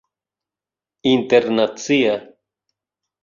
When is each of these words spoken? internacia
internacia 1.13 2.15